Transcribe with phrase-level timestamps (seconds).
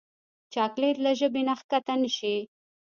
[0.53, 2.35] چاکلېټ له ژبې نه کښته نه شي.